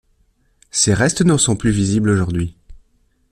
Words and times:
Ses 0.71 0.95
restes 0.95 1.21
ne 1.21 1.37
sont 1.37 1.55
plus 1.55 1.69
visibles 1.69 2.09
aujourd'hui. 2.09 2.55